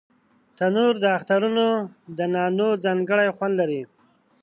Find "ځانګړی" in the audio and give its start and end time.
2.83-3.27